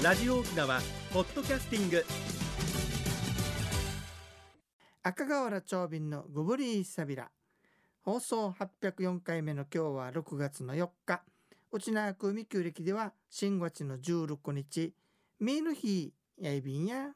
[0.00, 0.80] ラジオ沖縄
[1.12, 2.04] ポッドキャスティング。
[5.02, 7.28] 赤瓦長瓶のグブリーサビラ
[8.02, 11.22] 放送804回目の今日は6月の4日。
[11.72, 14.94] 内縄組旧暦では新月の16日。
[15.40, 17.08] ミーの日やいびんや。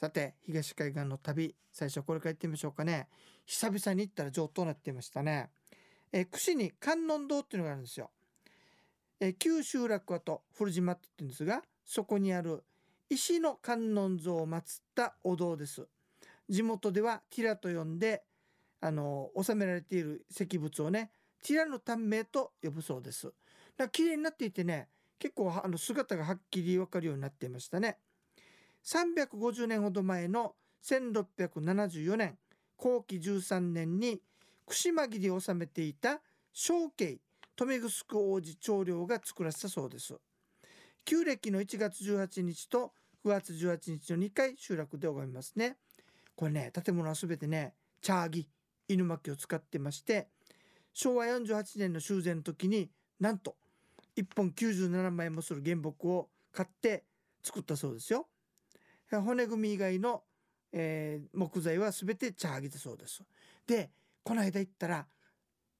[0.00, 3.06] さて東海岸の旅最初これから行ってみましょうかね。
[3.46, 5.50] 久々に行ったら上等なっていましたね。
[6.10, 8.10] え串に観音堂っていうのがあるんですよ。
[9.20, 11.62] え旧集落跡古島って言うんですが
[11.94, 12.64] そこにある
[13.10, 15.86] 石の観音像を祀ったお堂です。
[16.48, 18.22] 地元ではティラと呼んで
[18.80, 21.10] あの収められている石仏をね
[21.44, 23.26] ティラの短命と呼ぶそうです。
[23.26, 23.34] だか
[23.76, 24.88] ら綺麗になっていてね
[25.18, 27.98] 結構あの姿がはっきり分かるようになっていましたね。
[28.86, 32.38] 350年ほど前の1674年
[32.78, 34.22] 後期13年に
[34.64, 36.22] 串間切りを収めていた
[36.54, 37.18] 小慶
[37.54, 40.16] 富城王子長領が作らせたそうです。
[41.04, 42.92] 旧暦の1月18日と
[43.24, 45.76] 9月18日の2回集落で拝みますね。
[46.34, 48.48] これね建物は全てねチャーギ
[48.88, 50.28] 犬巻を使ってまして
[50.92, 53.56] 昭和48年の修繕の時になんと
[54.16, 57.04] 1本97万円もする原木を買って
[57.42, 58.26] 作ったそうですよ。
[59.10, 60.22] 骨組み以外の、
[60.72, 63.22] えー、木材は全てチャーギだそうです。
[63.66, 63.90] で
[64.22, 65.06] この間行ったら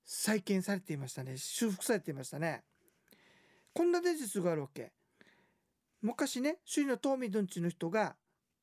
[0.05, 1.37] 再建されていましたね。
[1.37, 2.63] 修復されていましたね。
[3.73, 4.93] こんな伝説があるわけ。
[6.03, 8.17] 昔ね首里の東美どんちの人が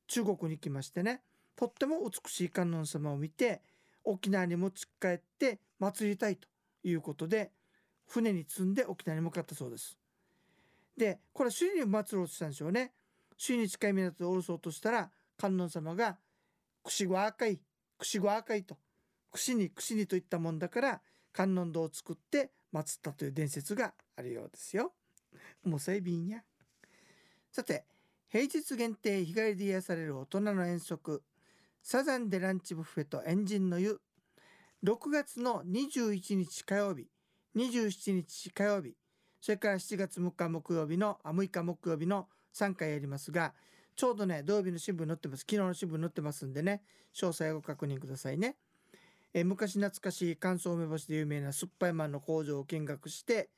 [0.07, 1.21] 中国に行きましてね
[1.55, 3.61] とっても美しい観音様を見て
[4.03, 6.47] 沖縄に持ち帰って祭りたいと
[6.83, 7.51] いうことで
[8.07, 9.97] 船に積んで沖縄に向かったそうです
[10.97, 12.93] でこれは首里に祭ろうとしたんでしょうね
[13.37, 16.17] 首里に近い港で降ろそうとしたら観音様が
[16.83, 17.61] 「串子赤い
[17.97, 18.77] 串子赤い」と
[19.31, 21.01] 「串に串に」といったもんだから
[21.31, 24.93] 観音堂を作って祀ったという伝説があるようですよ。
[25.63, 26.43] もうさいびんや。
[27.51, 27.83] さて
[28.31, 31.23] 平日限定日帰りで癒される大人の遠足。
[31.81, 33.99] サザンでランチブッフェとエンジンの湯。
[34.83, 37.07] 6月の21日火曜日
[37.55, 38.93] 27日火曜日
[39.41, 43.53] それから7月6日木曜日のあ6日木曜日の3回やりますが
[43.95, 45.41] ちょうどね土曜日の新聞載ってます。
[45.41, 46.83] 昨日の新聞載ってますんでね
[47.15, 48.57] 詳細をご確認くださいね。
[49.33, 53.49] え昔懐かしい乾燥梅干しで有名な酸っぱいマンの工場を見学して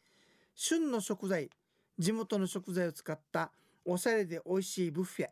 [0.56, 1.50] 旬の食材
[2.00, 3.52] 地元の食材を使った
[3.86, 5.30] おしゃれで美味しいブッフェ。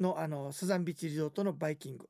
[0.00, 2.08] のあのサザンビーチリゾートのバイキング。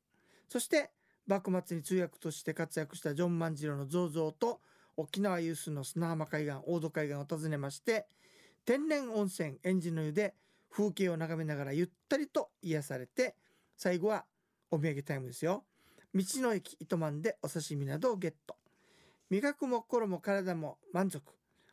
[0.49, 0.91] そして
[1.27, 4.61] 幕末に通訳として活躍したジョン万次郎の銅像と
[4.97, 8.07] 沖縄有数の砂浜海岸大戸海岸を訪ねまして
[8.65, 10.35] 天然温泉エンジンの湯で
[10.71, 13.35] 風景を眺めながらゆったりと癒されて
[13.77, 14.25] 最後は
[14.71, 15.65] お土産タイムですよ。
[16.15, 18.57] 道の駅糸満でお刺身などをゲット。
[19.31, 21.23] 味覚も心も体も満足。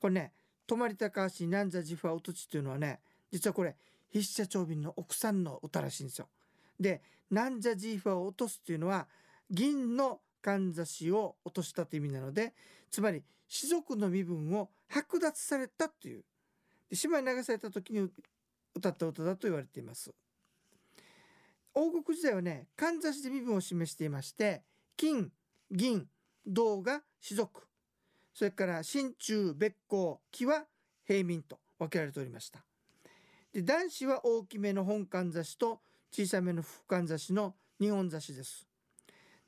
[0.00, 0.32] これね
[0.68, 3.00] 泊まり高橋になんざジファウトチっていうのはね
[3.32, 3.74] 実はこれ
[4.12, 6.28] 筆者長瓶の奥さんの歌らしいんですよ。
[6.78, 7.02] で
[7.32, 9.08] なんじゃジーファを落とすっていうのは
[9.50, 12.54] 銀のかんざしを落としたという意味なので
[12.92, 16.24] つまり士族の身分を剥奪されたという。
[16.92, 18.08] 島に流された時に
[18.74, 20.12] 歌った歌だと言われています。
[21.74, 24.62] 王国時代はねかんざしで身分を示していまして
[24.96, 25.30] 金
[25.70, 26.06] 銀
[26.46, 27.62] 銅が士族。
[28.32, 30.64] それから真鍮別光木は
[31.06, 32.64] 平民と分けられておりました。
[33.52, 35.80] で男子は大きめの本かんざしと
[36.12, 38.66] 小さめの副かんざしの2本ざしです。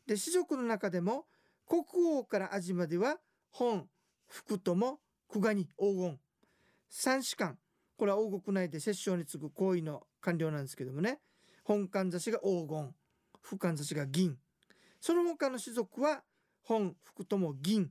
[0.06, 1.26] で士族の中でも
[1.66, 1.84] 国
[2.18, 3.18] 王から味までは
[3.50, 3.88] 本
[4.28, 6.18] 福とも久我に黄金。
[6.88, 7.58] 三士官。
[7.96, 11.20] これは王国内で摂政に次ぐ行為の官僚なんですけどもね。
[11.62, 12.94] 本官差しが黄金
[13.40, 14.36] 副官差しが銀。
[15.00, 16.22] その他の士族は
[16.62, 17.90] 本福とも銀。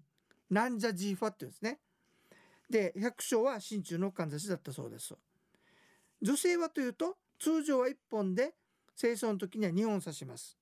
[0.49, 1.79] なんじゃジーファっていうんですね。
[2.69, 5.15] で百姓は真鍮のかんざしだったそうです。
[6.21, 8.53] 女性はというと通常は1本で
[8.97, 10.57] 清掃の時には2本刺します。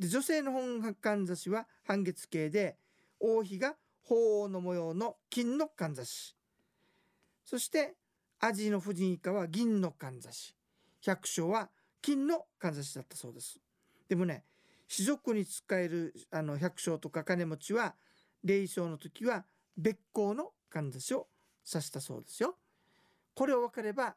[0.00, 2.76] で女性の本かんざしは半月形で
[3.20, 6.34] 王妃が鳳凰の模様の金のかんざし
[7.44, 7.94] そして
[8.40, 10.56] アジの婦人以下は銀のかんざし
[11.02, 11.68] 百姓は
[12.02, 13.60] 金のかんざしだったそうです。
[14.08, 14.44] でもね
[14.88, 17.94] 士族に使えるあの百姓とか金持ちは
[18.42, 19.44] 霊障の時は
[19.76, 21.28] 別行のかんざしを
[21.70, 22.56] 指したそうですよ。
[23.34, 24.16] これを分かれば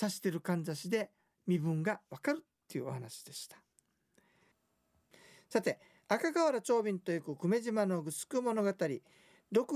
[0.00, 1.10] 指してるかんざしで
[1.46, 3.56] 身分がわかるっていうお話でした。
[5.48, 5.78] さて
[6.08, 8.96] 赤瓦長瓶という久米島のグスク物語6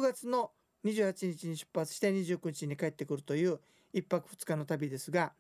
[0.01, 0.53] 月の
[0.85, 3.61] 28日に出発して29日に帰ってくるという
[3.95, 5.33] 1泊2日の旅ですが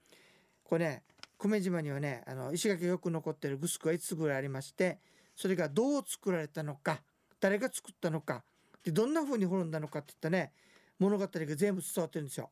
[0.65, 1.03] これね
[1.49, 4.99] 米島にはねあの石垣がよく残ってるグスクが5つぐらいありまして
[5.37, 7.01] それがどう作られたのか
[7.41, 8.43] 誰が作ったのか
[8.85, 10.53] でどんな風に滅んだのかっていったね
[10.99, 12.51] 物語が全部伝わってるんですよ。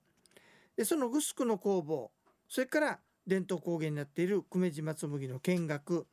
[0.77, 2.11] でそのグスクの工房
[2.49, 6.07] それから伝統工芸になっている久米島紬の見学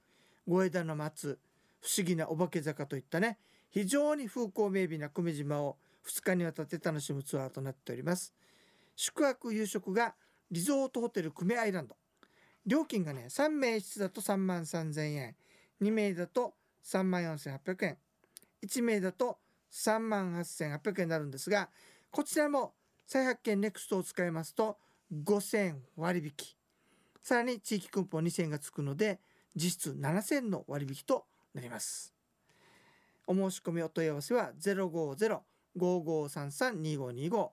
[0.48, 1.39] 小枝の松
[1.81, 3.38] 不思議なお化け坂といったね
[3.69, 8.33] 非常に風光明媚な久米島を2日にわたって楽しむツアーとなっております
[8.95, 10.16] 宿泊夕食が
[10.51, 11.95] リゾートホテル久米アイランド
[12.65, 15.35] 料金がね3名室だと3万3000円。
[15.81, 16.53] 2名だと
[16.83, 17.97] 3万4800円。
[18.63, 19.38] 1名だと
[19.71, 21.69] 3万8800円になるんですが
[22.12, 22.73] こちらも
[23.06, 24.77] 再発見ネクストを使いますと
[25.13, 26.31] 5000割引。
[27.21, 29.19] さらに地域クンポン2000円がつくので
[29.56, 32.13] 実質7000の割引となります。
[33.27, 34.51] お申し込みお問い合わせは
[35.77, 37.51] 050-5533-2525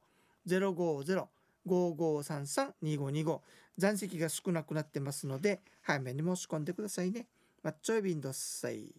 [1.67, 3.41] 5533-2525
[3.79, 7.27] 残席が少なくなってますので早めに申し込んでくださいね。
[7.63, 8.93] マッチョイビンドッサイ。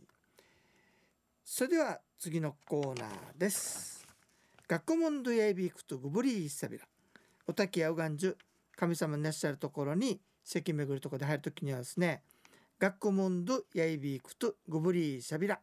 [1.44, 4.08] それでは次のコーナーです。
[4.68, 6.86] 学問ドヤイビークとグブリーサビラ。
[7.48, 8.38] おたきやうがんじゅ
[8.76, 12.22] 神様のいらっしゃるところに席巡るところで入るときにはですね
[12.80, 15.60] 学問ドヤイビークとグブリーサビラ。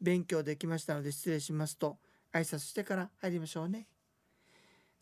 [0.00, 1.96] 勉強できましたので失礼しますと
[2.32, 3.86] 挨拶してから入りましょうね。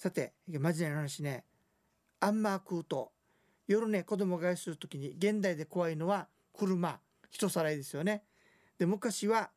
[0.00, 1.44] さてマジな話ね。
[2.20, 3.12] あんま食うと
[3.69, 6.26] 夜ね子供がする時に現代で怖いのは
[6.56, 6.99] 車。
[7.31, 8.23] 人さらいですよね。
[8.79, 9.50] で昔は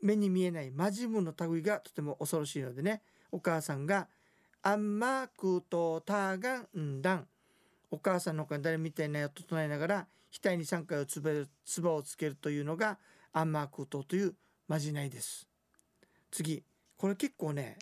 [0.00, 3.02] 目に見えないマジムの類がとても恐ろしいのでね。
[3.30, 4.08] お母さんが
[4.62, 7.28] 「あんまくとたがんだん」
[7.92, 12.98] お母さんの他に誰みたいなよと唱えながら額に3回をつべつばをつけるというのが
[13.34, 14.34] アンマークとという
[14.68, 15.46] まじないです。
[16.30, 16.64] 次。
[16.96, 17.76] これ結構ね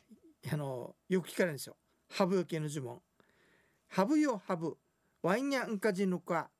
[0.52, 1.76] あのよく聞かれるんですよ。
[2.08, 3.00] ハブよけの呪文
[3.88, 4.76] ハブよハブ
[5.22, 6.50] ワインヤンカジヌカ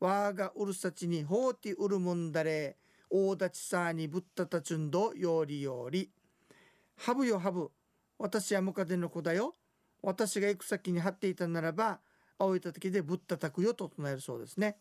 [0.00, 2.76] わがうるさちにほうてうるもんだれ。
[3.08, 6.10] 大立ちさにぶったたちゅんどよりより。
[6.96, 7.70] ハブよハブ
[8.18, 9.54] 私はムカデの子だよ。
[10.02, 12.00] 私が行く先に張っていたならば
[12.38, 14.78] 青いた時でぶったたくよと唱えるそうですね。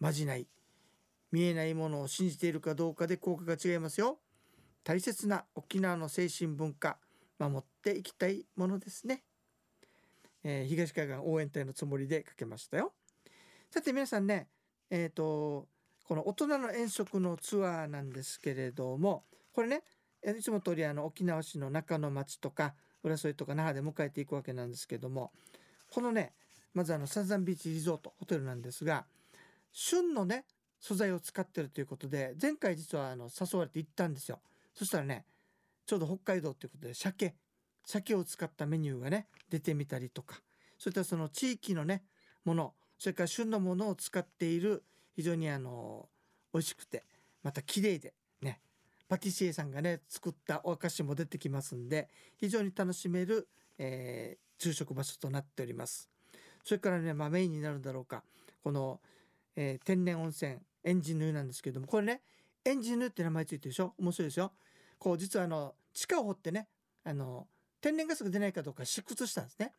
[0.00, 0.46] まじない。
[1.30, 4.18] 見えないものを信じているかどうかで効果が違いますよ。
[4.84, 6.98] 大切な沖縄の精神文化。
[7.48, 9.22] 守っていきたいものですね、
[10.44, 12.92] えー、東海岸応援隊のつもりでかけましたよ。
[13.70, 14.48] さて皆さんね
[14.90, 15.66] えっ、ー、と
[16.04, 19.82] この大人の遠足のツアーなんですけれどもこれね
[20.38, 25.32] いつも通りあの沖縄市の中の町とか浦添とか那覇で迎えていくわけなんですけども
[25.90, 26.32] このね
[26.74, 29.04] まずあのサザンビーチリゾートホテルなんですが
[29.72, 30.44] 旬のね
[30.80, 34.40] 素材を使ってるということで前回実はあの誘われて行ったんですよ。
[34.74, 35.24] そしたらね
[35.92, 37.34] ちょうど北海道ということで鮭。
[37.84, 40.40] 鮭を使ったメニューがね出てみたりとか。
[40.78, 42.02] そういったその地域のね
[42.46, 44.84] ものそれから旬のものを使っている
[45.14, 46.08] 非常にあの
[46.54, 47.04] 美味しくて
[47.42, 48.62] また綺麗でね
[49.06, 52.08] パティシエさんがね作ったお菓子も出てきますんで
[52.40, 53.46] 非常に楽しめる、
[53.76, 56.08] えー、昼食場所となっております。
[56.64, 58.22] それからね、まあ、メインになるんだろうか。
[58.64, 58.98] この、
[59.56, 62.22] えー、天然温泉エンジンヌーなんですけどもこれね
[62.64, 63.92] エンジンヌって名前ついてるでしょ？
[63.98, 64.52] 面白いですよ。
[65.02, 66.68] こう実はあの地下を掘ってね
[67.02, 67.48] あの
[67.80, 69.72] 天然ガスが出ないかどうか試掘したんですね。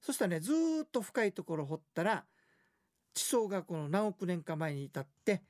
[0.00, 0.52] そしたらねず
[0.82, 2.24] っと深いところ掘ったら
[3.14, 5.42] 地層がこの何億年か前に至って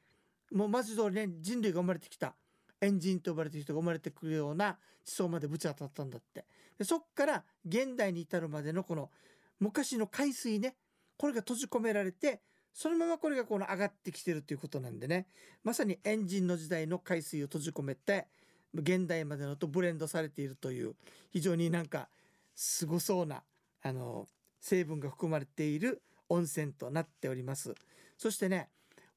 [0.52, 2.35] もうまず通りね人類が生まれてきた。
[2.83, 4.76] エンジンと呼ばれてる人が生まれてくるような
[5.07, 6.45] 地層までぶち当たったんだって。
[6.76, 9.11] でそっから現代に至るまでのこの
[9.59, 10.76] 昔の海水ね
[11.16, 12.43] これが閉じ込められて
[12.75, 15.28] そのままこれがこの上がってきてるということなんでね。
[15.62, 18.26] まさにエンジンの時代の海水を閉じ込めて
[18.75, 20.95] 現代までのとブレンドされているという
[21.31, 22.09] 非常になんか
[22.54, 23.43] すごそうな
[23.83, 24.26] あの
[24.61, 27.75] 成分が含まれている温泉となっております。
[28.16, 28.69] そしてね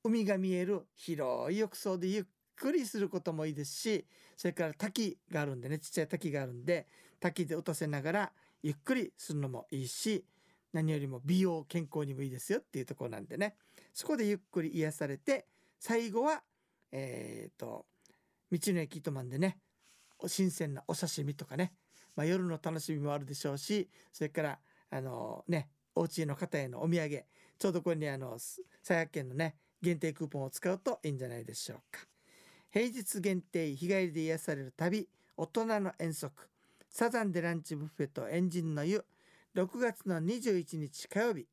[0.03, 2.23] 海が見える広い浴槽でゆっ
[2.55, 6.87] くりすることもいいですしそれから滝があるんでねちっちゃい滝があるんで
[7.19, 8.31] 滝で打たせながら
[8.63, 10.25] ゆっくりするのもいいし
[10.73, 13.55] 何よりも美容健康にもいいですよっていうとこなんでね。
[13.93, 15.47] そこでゆっくり癒されて
[15.79, 16.43] 最後は
[16.91, 17.85] えっ、ー、と
[18.51, 19.57] 道の駅糸満でね
[20.25, 21.73] 新鮮なお刺身とかね、
[22.15, 27.23] まあ、夜の楽しみもあるでしょうしそれからあのねお家の方へのお土産
[27.59, 28.37] ちょうどこれにあの
[28.81, 32.01] 再発見のね限定クーポンを使うといいんじゃないでしょうか。
[32.71, 36.49] 平日限定日帰りで癒される旅大人の遠足
[36.89, 39.03] サザンでランチブッフェとエンジンの湯
[39.55, 41.47] 6月の21日火曜日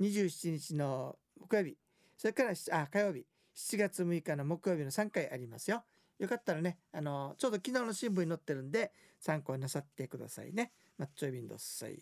[0.00, 1.76] 27日の木曜日
[2.16, 5.84] それからあ火曜日7月6日の木曜日の3回ありますよ。
[6.18, 10.72] よかったらねあのちょうど昨日の新聞に載ってるんで参考になさってくださいね。
[10.98, 12.00] マッチョイビンドッサイ。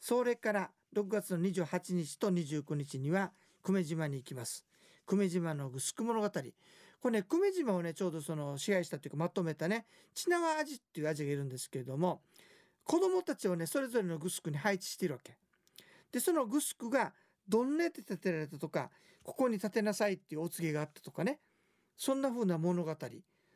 [0.00, 4.64] それから6月の28日と29日には久米島に行きます。
[5.06, 6.30] 久米島のグスク物語
[7.00, 12.20] これね久米島をねちょうどその支配したというかまとめたねチナワアジっていうアジがいるんですけれども
[12.84, 15.36] 子供たちをねそれぞれのグスクに配置しているわけ。
[16.12, 17.12] でそのグスクが
[17.48, 18.90] どんねって建てられたとか
[19.22, 21.40] ここに建てなさいっていうお告げがあったとかね。
[21.96, 22.94] そんな風な物語。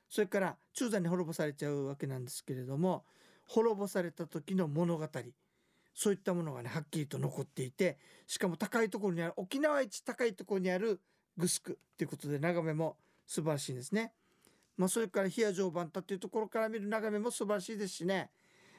[0.09, 3.05] それから中山に滅ぼされちゃうわけなんですけれども
[3.47, 5.09] 滅ぼされた時の物語。
[5.95, 11.01] そういったものがねはっきりと残っていてしかも高いところにある沖縄一高いところにある
[11.37, 14.13] グスクということで眺めも素晴らしいんですね。
[14.77, 18.31] まあ、それから冷や城番太っていうところから見る眺めも素晴らしいですしね。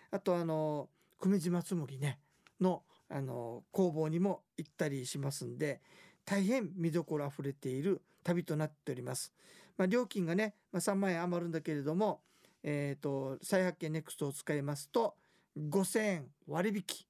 [0.09, 0.89] あとあの
[1.19, 2.19] 久米島紬ね
[2.59, 5.81] のあの工房にも行ったりしますんで
[6.23, 9.33] 大変見どころあふれている旅となっております。
[9.77, 12.21] まあ、料金がね、まあ、3万円余るんだけれども、
[12.63, 15.15] えーと、再発見ネクストを使いますと
[15.57, 17.05] 5000円割引。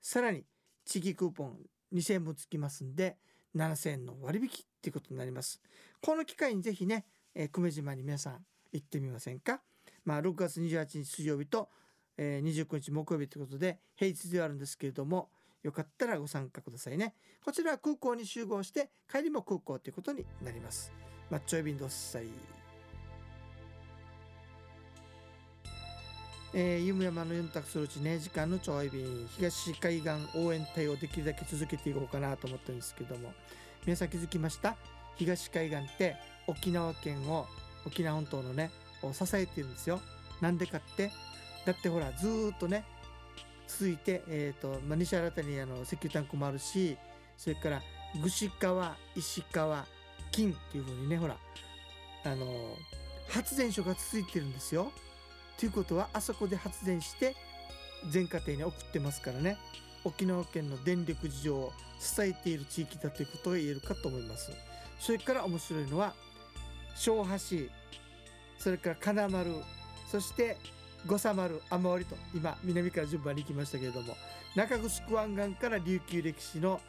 [0.00, 0.44] さらに
[0.84, 1.58] 地域クーポン
[1.92, 3.16] 2000円もつきますんで
[3.54, 4.50] 7000円の割引っ
[4.80, 5.60] ていうことになります。
[6.00, 9.60] この機会にぜひね、えー、久米島に皆さん行ってみませんか。
[10.04, 11.68] まあ6月28日水曜日と、
[12.16, 15.30] えー、29日木曜日ということで平日ではあるんですけれども
[15.62, 17.14] よかったらご参加くださいね。
[17.44, 20.92] こちらは空港に集合して帰りも空港ということになります。
[21.30, 22.28] マッチョエビンドッサイ
[26.54, 33.34] えー、ゆむ山のユンタクするうちね時間のちょい便東海岸応援隊をできるだけ続けていこうかなと思ってるんですけども。
[33.84, 34.76] 皆さん気づきました？
[35.16, 37.46] 東海岸って沖縄県を
[37.86, 38.70] 沖縄本島のね
[39.02, 40.00] を支えてるんですよ。
[40.40, 41.10] なんでかって？
[41.66, 42.84] だってほらずっとね
[43.68, 46.96] 続いて、えーとまあ、西新たにあの石油タンクもあるし
[47.36, 47.82] それから
[48.22, 49.86] 串川石川
[50.32, 51.36] 金っていう風にねほら
[52.24, 52.46] あの
[53.28, 54.90] 発電所が続いてるんですよ。
[55.58, 57.36] ということはあそこで発電して
[58.10, 59.58] 全家庭に送ってますからね
[60.04, 64.50] 沖縄県の電力事情を支えている地域だということが言えるかと思います。
[65.00, 66.14] それから面白いのは
[66.96, 67.70] 小橋
[68.58, 69.54] それから金丸
[70.10, 70.56] そして
[71.06, 74.16] 五三丸雨割と今南から順番に行きましたけれども
[74.56, 76.80] 中城湾岸から琉球歴史の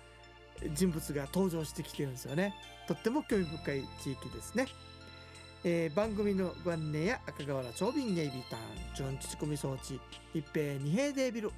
[0.74, 2.54] 人物が登場してきてるんですよね。
[2.88, 4.68] とっても興味深い地域ですね、
[5.63, 8.62] えー、番組のご案内や赤瓦長瓶ネイビーターン
[8.96, 10.00] 純土込み装置
[10.34, 11.51] 一平二平デービル